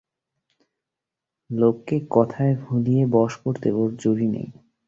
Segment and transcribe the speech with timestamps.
[1.49, 4.47] লোককে কথায় ভুলিয়ে বশ করতে ওর জুড়ি কেউ নেই।